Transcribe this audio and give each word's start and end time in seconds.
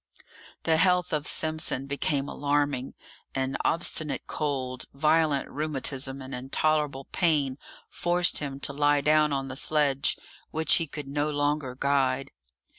The 0.63 0.77
health 0.77 1.13
of 1.13 1.27
Simpson 1.27 1.85
became 1.85 2.27
alarming; 2.27 2.95
an 3.35 3.55
obstinate 3.63 4.25
cold, 4.25 4.85
violent 4.95 5.47
rheumatism, 5.47 6.23
and 6.23 6.33
intolerable 6.33 7.05
pain 7.11 7.59
forced 7.87 8.39
him 8.39 8.59
to 8.61 8.73
lie 8.73 9.01
down 9.01 9.31
on 9.31 9.47
the 9.47 9.55
sledge, 9.55 10.17
which 10.49 10.77
he 10.77 10.87
could 10.87 11.07
no 11.07 11.29
longer 11.29 11.75
guide. 11.79 12.31